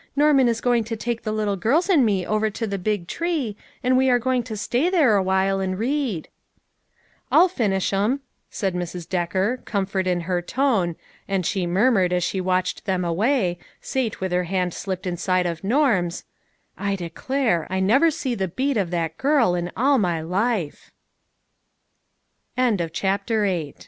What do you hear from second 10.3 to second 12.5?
tone, and she murmured, as she